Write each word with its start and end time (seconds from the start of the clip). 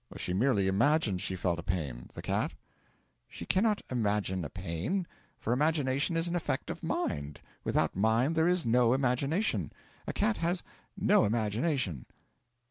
'She 0.17 0.33
merely 0.33 0.67
imagined 0.67 1.21
she 1.21 1.35
felt 1.35 1.59
a 1.59 1.61
pain 1.61 2.09
the 2.15 2.23
cat?' 2.23 2.55
'She 3.27 3.45
cannot 3.45 3.83
imagine 3.91 4.43
a 4.43 4.49
pain, 4.49 5.05
for 5.39 5.53
imagination 5.53 6.17
is 6.17 6.27
an 6.27 6.35
effect 6.35 6.71
of 6.71 6.81
mind; 6.81 7.39
without 7.63 7.95
mind, 7.95 8.35
there 8.35 8.47
is 8.47 8.65
no 8.65 8.93
imagination. 8.95 9.71
A 10.07 10.11
cat 10.13 10.37
has 10.37 10.63
no 10.97 11.23
imagination.' 11.23 12.07